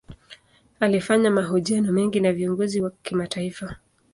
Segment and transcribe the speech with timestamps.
[0.79, 3.75] Alifanya mahojiano mengi na viongozi wa kimataifa.